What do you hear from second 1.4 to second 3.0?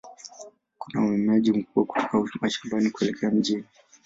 mkubwa kutoka mashambani